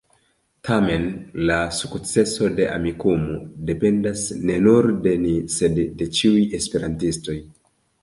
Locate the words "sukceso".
1.79-2.49